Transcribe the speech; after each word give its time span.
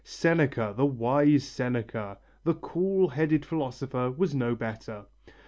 Seneca, 0.03 0.73
the 0.75 0.85
wise 0.87 1.47
Seneca, 1.47 2.17
the 2.43 2.55
cool 2.55 3.09
headed 3.09 3.45
philosopher, 3.45 4.09
was 4.09 4.33
no 4.33 4.55
better. 4.55 5.05